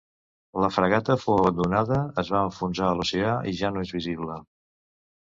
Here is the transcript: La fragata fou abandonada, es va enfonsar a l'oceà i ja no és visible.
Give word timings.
La 0.61 0.67
fragata 0.77 1.17
fou 1.23 1.33
abandonada, 1.41 1.99
es 2.21 2.31
va 2.37 2.41
enfonsar 2.45 2.87
a 2.87 2.95
l'oceà 3.01 3.37
i 3.53 3.55
ja 3.61 3.71
no 3.77 3.85
és 3.89 3.93
visible. 3.99 4.39